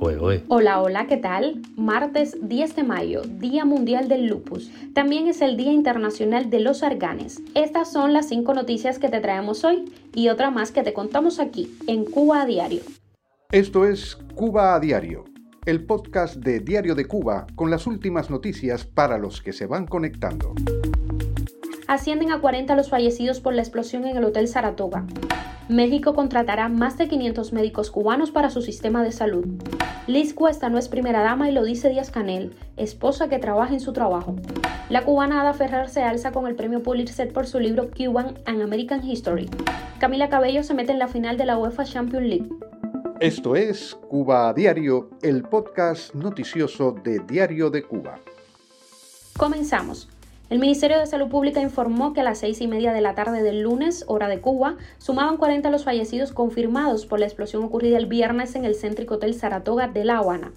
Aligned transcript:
Hola, 0.00 0.80
hola, 0.80 1.06
¿qué 1.08 1.16
tal? 1.16 1.60
Martes 1.76 2.36
10 2.40 2.76
de 2.76 2.82
mayo, 2.84 3.22
Día 3.22 3.64
Mundial 3.64 4.06
del 4.06 4.26
Lupus. 4.26 4.70
También 4.94 5.26
es 5.26 5.42
el 5.42 5.56
Día 5.56 5.72
Internacional 5.72 6.50
de 6.50 6.60
los 6.60 6.84
Arganes. 6.84 7.42
Estas 7.54 7.90
son 7.92 8.12
las 8.12 8.28
cinco 8.28 8.54
noticias 8.54 9.00
que 9.00 9.08
te 9.08 9.20
traemos 9.20 9.64
hoy 9.64 9.92
y 10.14 10.28
otra 10.28 10.50
más 10.50 10.70
que 10.70 10.84
te 10.84 10.92
contamos 10.92 11.40
aquí, 11.40 11.76
en 11.88 12.04
Cuba 12.04 12.42
a 12.42 12.46
Diario. 12.46 12.82
Esto 13.50 13.84
es 13.84 14.16
Cuba 14.36 14.76
a 14.76 14.80
Diario, 14.80 15.24
el 15.66 15.84
podcast 15.84 16.36
de 16.36 16.60
Diario 16.60 16.94
de 16.94 17.06
Cuba 17.06 17.48
con 17.56 17.68
las 17.68 17.88
últimas 17.88 18.30
noticias 18.30 18.84
para 18.84 19.18
los 19.18 19.42
que 19.42 19.52
se 19.52 19.66
van 19.66 19.86
conectando. 19.86 20.54
Ascienden 21.88 22.30
a 22.30 22.40
40 22.40 22.76
los 22.76 22.88
fallecidos 22.88 23.40
por 23.40 23.54
la 23.54 23.62
explosión 23.62 24.06
en 24.06 24.16
el 24.16 24.24
Hotel 24.24 24.46
Saratoga. 24.46 25.06
México 25.68 26.14
contratará 26.14 26.68
más 26.68 26.96
de 26.96 27.08
500 27.08 27.52
médicos 27.52 27.90
cubanos 27.90 28.30
para 28.30 28.48
su 28.48 28.62
sistema 28.62 29.02
de 29.02 29.12
salud. 29.12 29.46
Liz 30.08 30.32
Cuesta 30.32 30.70
no 30.70 30.78
es 30.78 30.88
primera 30.88 31.20
dama 31.20 31.50
y 31.50 31.52
lo 31.52 31.62
dice 31.62 31.90
Díaz 31.90 32.10
Canel, 32.10 32.56
esposa 32.78 33.28
que 33.28 33.38
trabaja 33.38 33.74
en 33.74 33.80
su 33.80 33.92
trabajo. 33.92 34.36
La 34.88 35.04
cubana 35.04 35.42
Ada 35.42 35.52
Ferrer 35.52 35.90
se 35.90 36.02
alza 36.02 36.32
con 36.32 36.46
el 36.46 36.54
premio 36.56 36.82
Pulitzer 36.82 37.30
por 37.30 37.46
su 37.46 37.60
libro 37.60 37.90
Cuban 37.90 38.38
and 38.46 38.62
American 38.62 39.06
History. 39.06 39.50
Camila 40.00 40.30
Cabello 40.30 40.62
se 40.62 40.72
mete 40.72 40.92
en 40.92 40.98
la 40.98 41.08
final 41.08 41.36
de 41.36 41.44
la 41.44 41.58
UEFA 41.58 41.84
Champions 41.84 42.26
League. 42.26 42.48
Esto 43.20 43.54
es 43.54 43.98
Cuba 44.08 44.54
Diario, 44.54 45.10
el 45.20 45.42
podcast 45.42 46.14
noticioso 46.14 46.92
de 47.04 47.18
Diario 47.28 47.68
de 47.68 47.82
Cuba. 47.82 48.18
Comenzamos. 49.36 50.08
El 50.50 50.60
Ministerio 50.60 50.98
de 50.98 51.04
Salud 51.04 51.28
Pública 51.28 51.60
informó 51.60 52.14
que 52.14 52.22
a 52.22 52.24
las 52.24 52.38
seis 52.38 52.62
y 52.62 52.66
media 52.66 52.94
de 52.94 53.02
la 53.02 53.14
tarde 53.14 53.42
del 53.42 53.60
lunes, 53.60 54.04
hora 54.08 54.28
de 54.28 54.40
Cuba, 54.40 54.76
sumaban 54.96 55.36
40 55.36 55.68
los 55.68 55.84
fallecidos 55.84 56.32
confirmados 56.32 57.04
por 57.04 57.20
la 57.20 57.26
explosión 57.26 57.62
ocurrida 57.64 57.98
el 57.98 58.06
viernes 58.06 58.54
en 58.54 58.64
el 58.64 58.74
céntrico 58.74 59.16
Hotel 59.16 59.34
Saratoga 59.34 59.88
de 59.88 60.06
La 60.06 60.16
Habana. 60.16 60.52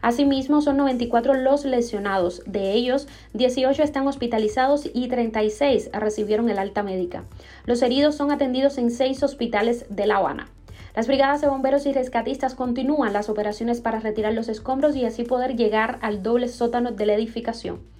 Asimismo, 0.00 0.60
son 0.60 0.76
94 0.76 1.34
los 1.34 1.64
lesionados. 1.64 2.44
De 2.46 2.70
ellos, 2.70 3.08
18 3.34 3.82
están 3.82 4.06
hospitalizados 4.06 4.88
y 4.94 5.08
36 5.08 5.90
recibieron 5.92 6.48
el 6.48 6.60
alta 6.60 6.84
médica. 6.84 7.24
Los 7.66 7.82
heridos 7.82 8.14
son 8.14 8.30
atendidos 8.30 8.78
en 8.78 8.92
seis 8.92 9.24
hospitales 9.24 9.86
de 9.88 10.06
La 10.06 10.18
Habana. 10.18 10.50
Las 10.94 11.08
brigadas 11.08 11.40
de 11.40 11.48
bomberos 11.48 11.84
y 11.86 11.92
rescatistas 11.92 12.54
continúan 12.54 13.12
las 13.12 13.28
operaciones 13.28 13.80
para 13.80 13.98
retirar 13.98 14.34
los 14.34 14.48
escombros 14.48 14.94
y 14.94 15.04
así 15.04 15.24
poder 15.24 15.56
llegar 15.56 15.98
al 16.00 16.22
doble 16.22 16.46
sótano 16.46 16.92
de 16.92 17.06
la 17.06 17.14
edificación 17.14 17.91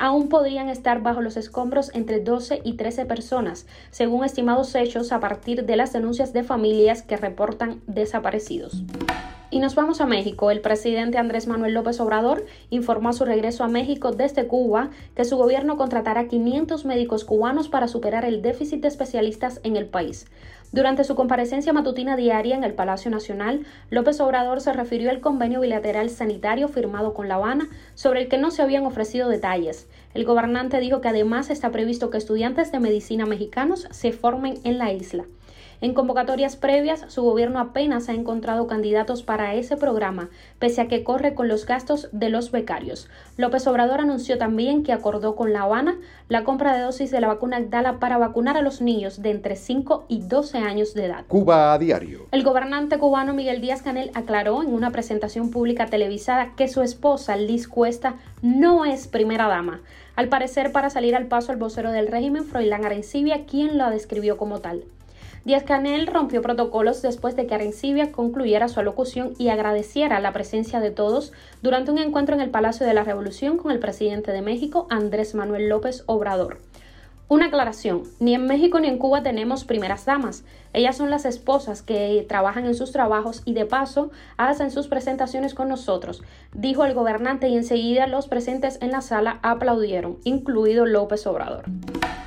aún 0.00 0.28
podrían 0.28 0.68
estar 0.68 1.02
bajo 1.02 1.20
los 1.20 1.36
escombros 1.36 1.92
entre 1.94 2.20
12 2.20 2.62
y 2.64 2.72
13 2.72 3.04
personas, 3.04 3.66
según 3.90 4.24
estimados 4.24 4.74
hechos 4.74 5.12
a 5.12 5.20
partir 5.20 5.66
de 5.66 5.76
las 5.76 5.92
denuncias 5.92 6.32
de 6.32 6.42
familias 6.42 7.02
que 7.02 7.18
reportan 7.18 7.82
desaparecidos. 7.86 8.82
Y 9.52 9.58
nos 9.58 9.74
vamos 9.74 10.00
a 10.00 10.06
México. 10.06 10.52
El 10.52 10.60
presidente 10.60 11.18
Andrés 11.18 11.48
Manuel 11.48 11.74
López 11.74 11.98
Obrador 11.98 12.46
informó 12.70 13.08
a 13.08 13.12
su 13.12 13.24
regreso 13.24 13.64
a 13.64 13.68
México 13.68 14.12
desde 14.12 14.46
Cuba 14.46 14.90
que 15.16 15.24
su 15.24 15.36
gobierno 15.36 15.76
contratará 15.76 16.28
500 16.28 16.84
médicos 16.84 17.24
cubanos 17.24 17.68
para 17.68 17.88
superar 17.88 18.24
el 18.24 18.42
déficit 18.42 18.80
de 18.80 18.86
especialistas 18.86 19.60
en 19.64 19.74
el 19.74 19.86
país. 19.86 20.26
Durante 20.70 21.02
su 21.02 21.16
comparecencia 21.16 21.72
matutina 21.72 22.14
diaria 22.14 22.54
en 22.54 22.62
el 22.62 22.74
Palacio 22.74 23.10
Nacional, 23.10 23.66
López 23.90 24.20
Obrador 24.20 24.60
se 24.60 24.72
refirió 24.72 25.10
al 25.10 25.20
convenio 25.20 25.58
bilateral 25.58 26.10
sanitario 26.10 26.68
firmado 26.68 27.12
con 27.12 27.26
La 27.26 27.34
Habana, 27.34 27.68
sobre 27.96 28.22
el 28.22 28.28
que 28.28 28.38
no 28.38 28.52
se 28.52 28.62
habían 28.62 28.86
ofrecido 28.86 29.28
detalles. 29.28 29.88
El 30.14 30.24
gobernante 30.24 30.78
dijo 30.78 31.00
que 31.00 31.08
además 31.08 31.50
está 31.50 31.72
previsto 31.72 32.08
que 32.10 32.18
estudiantes 32.18 32.70
de 32.70 32.78
medicina 32.78 33.26
mexicanos 33.26 33.88
se 33.90 34.12
formen 34.12 34.54
en 34.62 34.78
la 34.78 34.92
isla. 34.92 35.24
En 35.82 35.94
convocatorias 35.94 36.56
previas, 36.56 37.06
su 37.08 37.22
gobierno 37.22 37.58
apenas 37.58 38.10
ha 38.10 38.12
encontrado 38.12 38.66
candidatos 38.66 39.22
para 39.22 39.54
ese 39.54 39.78
programa, 39.78 40.28
pese 40.58 40.82
a 40.82 40.88
que 40.88 41.04
corre 41.04 41.34
con 41.34 41.48
los 41.48 41.64
gastos 41.64 42.10
de 42.12 42.28
los 42.28 42.50
becarios. 42.50 43.08
López 43.38 43.66
Obrador 43.66 44.00
anunció 44.00 44.36
también 44.36 44.82
que 44.82 44.92
acordó 44.92 45.36
con 45.36 45.54
La 45.54 45.62
Habana 45.62 45.96
la 46.28 46.44
compra 46.44 46.76
de 46.76 46.82
dosis 46.82 47.10
de 47.10 47.22
la 47.22 47.28
vacuna 47.28 47.56
Agdala 47.56 47.98
para 47.98 48.18
vacunar 48.18 48.58
a 48.58 48.62
los 48.62 48.82
niños 48.82 49.22
de 49.22 49.30
entre 49.30 49.56
5 49.56 50.04
y 50.08 50.20
12 50.20 50.58
años 50.58 50.92
de 50.92 51.06
edad. 51.06 51.24
Cuba 51.28 51.72
a 51.72 51.78
diario. 51.78 52.26
El 52.30 52.44
gobernante 52.44 52.98
cubano 52.98 53.32
Miguel 53.32 53.62
Díaz 53.62 53.80
Canel 53.80 54.10
aclaró 54.12 54.62
en 54.62 54.74
una 54.74 54.90
presentación 54.90 55.50
pública 55.50 55.86
televisada 55.86 56.52
que 56.56 56.68
su 56.68 56.82
esposa 56.82 57.36
Liz 57.36 57.68
Cuesta 57.68 58.16
no 58.42 58.84
es 58.84 59.08
primera 59.08 59.48
dama. 59.48 59.80
Al 60.14 60.28
parecer, 60.28 60.72
para 60.72 60.90
salir 60.90 61.16
al 61.16 61.28
paso 61.28 61.52
al 61.52 61.58
vocero 61.58 61.90
del 61.90 62.08
régimen, 62.08 62.44
Froilán 62.44 62.84
Arencibia, 62.84 63.46
quien 63.46 63.78
la 63.78 63.88
describió 63.88 64.36
como 64.36 64.58
tal. 64.58 64.84
Díaz 65.44 65.62
Canel 65.64 66.06
rompió 66.06 66.42
protocolos 66.42 67.00
después 67.00 67.34
de 67.34 67.46
que 67.46 67.54
Arencibia 67.54 68.12
concluyera 68.12 68.68
su 68.68 68.78
alocución 68.78 69.32
y 69.38 69.48
agradeciera 69.48 70.20
la 70.20 70.34
presencia 70.34 70.80
de 70.80 70.90
todos 70.90 71.32
durante 71.62 71.90
un 71.90 71.98
encuentro 71.98 72.34
en 72.34 72.42
el 72.42 72.50
Palacio 72.50 72.86
de 72.86 72.92
la 72.92 73.04
Revolución 73.04 73.56
con 73.56 73.72
el 73.72 73.78
presidente 73.78 74.32
de 74.32 74.42
México, 74.42 74.86
Andrés 74.90 75.34
Manuel 75.34 75.70
López 75.70 76.04
Obrador. 76.04 76.58
Una 77.28 77.46
aclaración, 77.46 78.02
ni 78.18 78.34
en 78.34 78.46
México 78.46 78.80
ni 78.80 78.88
en 78.88 78.98
Cuba 78.98 79.22
tenemos 79.22 79.64
primeras 79.64 80.04
damas. 80.04 80.44
Ellas 80.74 80.96
son 80.96 81.10
las 81.10 81.24
esposas 81.24 81.80
que 81.80 82.26
trabajan 82.28 82.66
en 82.66 82.74
sus 82.74 82.92
trabajos 82.92 83.40
y 83.46 83.54
de 83.54 83.64
paso 83.64 84.10
hacen 84.36 84.70
sus 84.70 84.88
presentaciones 84.88 85.54
con 85.54 85.68
nosotros, 85.68 86.22
dijo 86.52 86.84
el 86.84 86.92
gobernante 86.92 87.48
y 87.48 87.56
enseguida 87.56 88.08
los 88.08 88.28
presentes 88.28 88.78
en 88.82 88.90
la 88.90 89.00
sala 89.00 89.38
aplaudieron, 89.42 90.18
incluido 90.24 90.84
López 90.84 91.26
Obrador. 91.26 91.64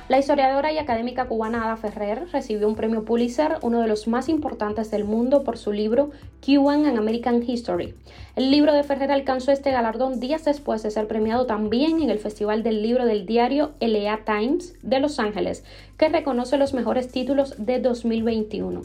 La 0.06 0.18
historiadora 0.18 0.70
y 0.70 0.76
académica 0.76 1.24
cubana 1.28 1.64
Ada 1.64 1.78
Ferrer 1.78 2.26
recibió 2.30 2.68
un 2.68 2.74
premio 2.74 3.06
Pulitzer, 3.06 3.56
uno 3.62 3.80
de 3.80 3.88
los 3.88 4.06
más 4.06 4.28
importantes 4.28 4.90
del 4.90 5.04
mundo, 5.04 5.44
por 5.44 5.56
su 5.56 5.72
libro 5.72 6.10
Cuban 6.44 6.84
and 6.84 6.98
American 6.98 7.42
History. 7.42 7.94
El 8.36 8.50
libro 8.50 8.74
de 8.74 8.82
Ferrer 8.82 9.10
alcanzó 9.10 9.50
este 9.50 9.70
galardón 9.70 10.20
días 10.20 10.44
después 10.44 10.82
de 10.82 10.90
ser 10.90 11.08
premiado 11.08 11.46
también 11.46 12.02
en 12.02 12.10
el 12.10 12.18
Festival 12.18 12.62
del 12.62 12.82
Libro 12.82 13.06
del 13.06 13.24
diario 13.24 13.70
LA 13.80 14.26
Times 14.26 14.74
de 14.82 15.00
Los 15.00 15.18
Ángeles, 15.18 15.64
que 15.96 16.10
reconoce 16.10 16.58
los 16.58 16.74
mejores 16.74 17.08
títulos 17.10 17.54
de 17.56 17.80
2021. 17.80 18.82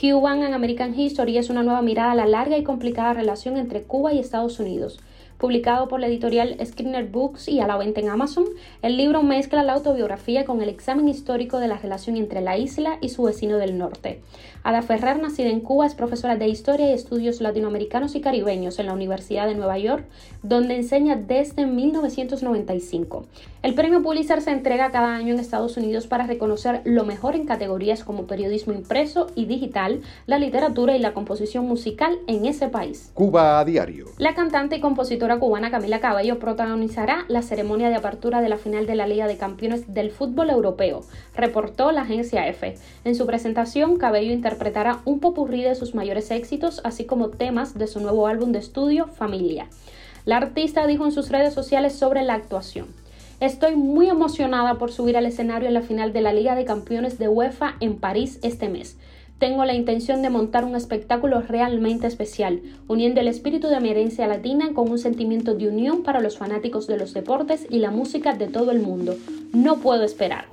Cuban 0.00 0.44
and 0.44 0.54
American 0.54 0.96
History 0.96 1.36
es 1.36 1.50
una 1.50 1.64
nueva 1.64 1.82
mirada 1.82 2.12
a 2.12 2.16
la 2.16 2.26
larga 2.26 2.56
y 2.56 2.62
complicada 2.62 3.12
relación 3.12 3.56
entre 3.56 3.82
Cuba 3.82 4.12
y 4.12 4.20
Estados 4.20 4.60
Unidos 4.60 5.00
publicado 5.38 5.88
por 5.88 6.00
la 6.00 6.06
editorial 6.06 6.56
Skinner 6.64 7.06
Books 7.06 7.48
y 7.48 7.60
a 7.60 7.66
la 7.66 7.76
venta 7.76 8.00
en 8.00 8.08
Amazon. 8.08 8.44
El 8.82 8.96
libro 8.96 9.22
mezcla 9.22 9.62
la 9.62 9.74
autobiografía 9.74 10.44
con 10.44 10.62
el 10.62 10.68
examen 10.68 11.08
histórico 11.08 11.58
de 11.58 11.68
la 11.68 11.78
relación 11.78 12.16
entre 12.16 12.40
la 12.40 12.56
isla 12.56 12.98
y 13.00 13.08
su 13.08 13.22
vecino 13.24 13.56
del 13.58 13.78
norte. 13.78 14.20
Ada 14.62 14.80
Ferrer, 14.80 15.20
nacida 15.20 15.50
en 15.50 15.60
Cuba, 15.60 15.86
es 15.86 15.94
profesora 15.94 16.36
de 16.36 16.48
Historia 16.48 16.90
y 16.90 16.94
Estudios 16.94 17.42
Latinoamericanos 17.42 18.14
y 18.14 18.22
Caribeños 18.22 18.78
en 18.78 18.86
la 18.86 18.94
Universidad 18.94 19.46
de 19.46 19.54
Nueva 19.54 19.78
York, 19.78 20.06
donde 20.42 20.76
enseña 20.76 21.16
desde 21.16 21.66
1995. 21.66 23.26
El 23.62 23.74
premio 23.74 24.02
Pulitzer 24.02 24.40
se 24.40 24.52
entrega 24.52 24.90
cada 24.90 25.14
año 25.14 25.34
en 25.34 25.40
Estados 25.40 25.76
Unidos 25.76 26.06
para 26.06 26.26
reconocer 26.26 26.80
lo 26.84 27.04
mejor 27.04 27.34
en 27.34 27.46
categorías 27.46 28.04
como 28.04 28.26
periodismo 28.26 28.72
impreso 28.72 29.26
y 29.34 29.46
digital, 29.46 30.00
la 30.26 30.38
literatura 30.38 30.96
y 30.96 30.98
la 30.98 31.12
composición 31.14 31.66
musical 31.66 32.18
en 32.26 32.46
ese 32.46 32.68
país. 32.68 33.10
Cuba 33.14 33.60
a 33.60 33.64
diario. 33.64 34.06
La 34.18 34.34
cantante 34.34 34.76
y 34.76 34.80
compositora 34.80 35.23
cubana 35.38 35.70
Camila 35.70 36.00
Cabello 36.00 36.38
protagonizará 36.38 37.24
la 37.28 37.42
ceremonia 37.42 37.88
de 37.88 37.96
apertura 37.96 38.40
de 38.40 38.48
la 38.48 38.58
final 38.58 38.86
de 38.86 38.94
la 38.94 39.06
Liga 39.06 39.26
de 39.26 39.36
Campeones 39.36 39.92
del 39.92 40.10
Fútbol 40.10 40.50
Europeo, 40.50 41.00
reportó 41.34 41.90
la 41.90 42.02
agencia 42.02 42.46
EFE. 42.46 42.76
En 43.04 43.14
su 43.14 43.26
presentación, 43.26 43.96
Cabello 43.96 44.32
interpretará 44.32 45.00
un 45.04 45.20
popurrí 45.20 45.62
de 45.62 45.74
sus 45.74 45.94
mayores 45.94 46.30
éxitos, 46.30 46.80
así 46.84 47.04
como 47.04 47.30
temas 47.30 47.76
de 47.76 47.86
su 47.86 48.00
nuevo 48.00 48.26
álbum 48.26 48.52
de 48.52 48.60
estudio, 48.60 49.08
Familia. 49.08 49.66
La 50.24 50.36
artista 50.36 50.86
dijo 50.86 51.04
en 51.04 51.12
sus 51.12 51.30
redes 51.30 51.54
sociales 51.54 51.94
sobre 51.94 52.22
la 52.22 52.34
actuación. 52.34 52.86
Estoy 53.40 53.76
muy 53.76 54.08
emocionada 54.08 54.74
por 54.74 54.92
subir 54.92 55.16
al 55.16 55.26
escenario 55.26 55.68
en 55.68 55.74
la 55.74 55.82
final 55.82 56.12
de 56.12 56.20
la 56.20 56.32
Liga 56.32 56.54
de 56.54 56.64
Campeones 56.64 57.18
de 57.18 57.28
UEFA 57.28 57.74
en 57.80 57.96
París 57.96 58.38
este 58.42 58.68
mes. 58.68 58.96
Tengo 59.38 59.64
la 59.64 59.74
intención 59.74 60.22
de 60.22 60.30
montar 60.30 60.64
un 60.64 60.76
espectáculo 60.76 61.40
realmente 61.40 62.06
especial, 62.06 62.62
uniendo 62.86 63.20
el 63.20 63.26
espíritu 63.26 63.66
de 63.66 63.80
mi 63.80 63.88
herencia 63.88 64.28
latina 64.28 64.70
con 64.74 64.88
un 64.88 64.98
sentimiento 64.98 65.54
de 65.54 65.68
unión 65.68 66.04
para 66.04 66.20
los 66.20 66.38
fanáticos 66.38 66.86
de 66.86 66.96
los 66.96 67.12
deportes 67.14 67.66
y 67.68 67.80
la 67.80 67.90
música 67.90 68.34
de 68.34 68.46
todo 68.46 68.70
el 68.70 68.80
mundo. 68.80 69.16
No 69.52 69.76
puedo 69.78 70.04
esperar. 70.04 70.46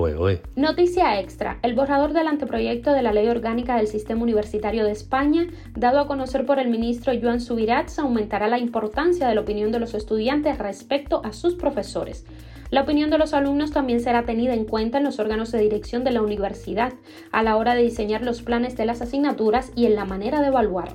Noticia 0.56 1.20
extra. 1.20 1.60
El 1.62 1.76
borrador 1.76 2.14
del 2.14 2.28
anteproyecto 2.28 2.92
de 2.92 3.04
la 3.04 3.14
Ley 3.14 3.28
Orgánica 3.28 3.78
del 3.78 3.88
Sistema 3.88 4.24
Universitario 4.24 4.84
de 4.84 4.92
España, 4.92 5.48
dado 5.76 6.00
a 6.00 6.08
conocer 6.08 6.46
por 6.48 6.58
el 6.58 6.70
ministro 6.70 7.14
Joan 7.22 7.40
Subirats, 7.40 8.00
aumentará 8.00 8.48
la 8.48 8.60
importancia 8.60 9.28
de 9.28 9.36
la 9.36 9.42
opinión 9.42 9.72
de 9.72 9.80
los 9.80 9.94
estudiantes 9.94 10.58
respecto 10.58 11.22
a 11.24 11.34
sus 11.34 11.54
profesores. 11.54 12.26
La 12.72 12.82
opinión 12.82 13.10
de 13.10 13.18
los 13.18 13.34
alumnos 13.34 13.72
también 13.72 14.00
será 14.00 14.24
tenida 14.24 14.54
en 14.54 14.64
cuenta 14.64 14.98
en 14.98 15.04
los 15.04 15.20
órganos 15.20 15.52
de 15.52 15.60
dirección 15.60 16.06
de 16.06 16.12
la 16.12 16.22
universidad 16.22 16.94
a 17.34 17.44
la 17.44 17.58
hora 17.58 17.76
de 17.76 17.84
diseñar 17.84 18.22
los 18.22 18.42
planes 18.42 18.78
de 18.78 18.86
las 18.86 19.02
asignaturas 19.02 19.74
y 19.76 19.88
en 19.88 19.96
la 19.96 20.06
manera 20.06 20.40
de 20.40 20.48
evaluar. 20.48 20.94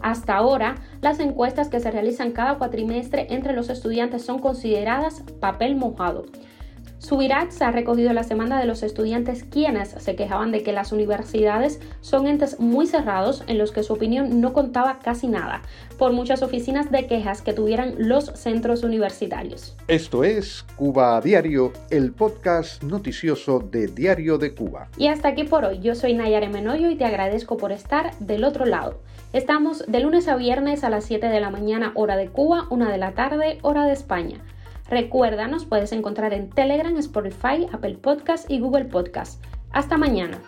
Hasta 0.00 0.36
ahora, 0.36 0.76
las 1.00 1.18
encuestas 1.18 1.68
que 1.68 1.80
se 1.80 1.90
realizan 1.90 2.30
cada 2.30 2.58
cuatrimestre 2.58 3.26
entre 3.30 3.54
los 3.54 3.70
estudiantes 3.70 4.24
son 4.24 4.38
consideradas 4.38 5.24
papel 5.40 5.74
mojado. 5.74 6.26
Subirats 6.98 7.60
ha 7.60 7.70
recogido 7.70 8.12
la 8.14 8.22
demanda 8.22 8.58
de 8.58 8.64
los 8.64 8.82
estudiantes 8.82 9.44
quienes 9.44 9.90
se 9.90 10.16
quejaban 10.16 10.50
de 10.50 10.62
que 10.62 10.72
las 10.72 10.92
universidades 10.92 11.78
son 12.00 12.26
entes 12.26 12.58
muy 12.58 12.86
cerrados 12.86 13.44
en 13.46 13.58
los 13.58 13.70
que 13.70 13.82
su 13.82 13.92
opinión 13.92 14.40
no 14.40 14.54
contaba 14.54 14.98
casi 15.00 15.28
nada, 15.28 15.60
por 15.98 16.12
muchas 16.12 16.42
oficinas 16.42 16.90
de 16.90 17.06
quejas 17.06 17.42
que 17.42 17.52
tuvieran 17.52 17.94
los 17.98 18.26
centros 18.34 18.82
universitarios. 18.82 19.76
Esto 19.88 20.24
es 20.24 20.64
Cuba 20.76 21.20
Diario, 21.20 21.72
el 21.90 22.12
podcast 22.12 22.82
noticioso 22.82 23.60
de 23.60 23.88
Diario 23.88 24.38
de 24.38 24.54
Cuba. 24.54 24.88
Y 24.96 25.08
hasta 25.08 25.28
aquí 25.28 25.44
por 25.44 25.64
hoy, 25.66 25.80
yo 25.80 25.94
soy 25.94 26.14
Nayare 26.14 26.48
Menoyo 26.48 26.90
y 26.90 26.96
te 26.96 27.04
agradezco 27.04 27.58
por 27.58 27.72
estar 27.72 28.16
del 28.20 28.42
otro 28.42 28.64
lado. 28.64 29.00
Estamos 29.34 29.84
de 29.86 30.00
lunes 30.00 30.28
a 30.28 30.36
viernes 30.36 30.82
a 30.82 30.88
las 30.88 31.04
7 31.04 31.26
de 31.26 31.40
la 31.40 31.50
mañana 31.50 31.92
hora 31.94 32.16
de 32.16 32.28
Cuba, 32.28 32.66
1 32.70 32.86
de 32.86 32.98
la 32.98 33.12
tarde 33.12 33.58
hora 33.62 33.84
de 33.84 33.92
España. 33.92 34.40
Recuerda, 34.88 35.48
nos 35.48 35.64
puedes 35.64 35.92
encontrar 35.92 36.32
en 36.32 36.50
Telegram, 36.50 36.96
Spotify, 36.98 37.66
Apple 37.72 37.96
Podcast 37.96 38.50
y 38.50 38.60
Google 38.60 38.84
Podcast. 38.84 39.42
Hasta 39.72 39.96
mañana. 39.96 40.40